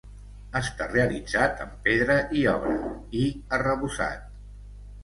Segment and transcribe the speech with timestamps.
[0.59, 2.75] Està realitzat amb pedra i obra,
[3.23, 4.27] i arrebossat.